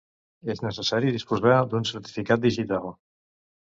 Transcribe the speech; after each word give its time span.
És 0.53 0.63
necessari 0.67 1.13
disposar 1.17 1.61
d'un 1.77 1.89
certificat 1.93 2.47
digital. 2.51 2.95